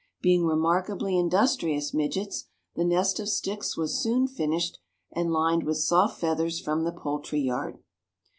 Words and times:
Being 0.19 0.45
remarkably 0.47 1.15
industrious 1.15 1.93
midgets, 1.93 2.45
the 2.75 2.83
nest 2.83 3.19
of 3.19 3.29
sticks 3.29 3.77
was 3.77 3.99
soon 4.01 4.25
finished 4.27 4.79
and 5.11 5.31
lined 5.31 5.61
with 5.61 5.77
soft 5.77 6.19
feathers 6.19 6.59
from 6.59 6.85
the 6.85 6.91
poultry 6.91 7.41
yard. 7.41 7.77